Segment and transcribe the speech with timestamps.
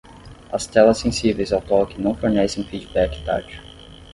[0.51, 3.61] As telas sensíveis ao toque não fornecem feedback tátil.